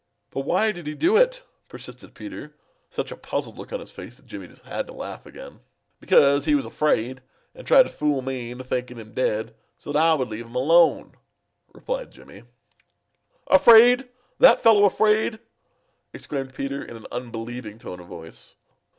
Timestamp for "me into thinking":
8.23-8.97